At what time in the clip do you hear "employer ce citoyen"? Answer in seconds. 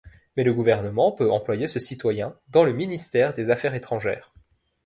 1.31-2.35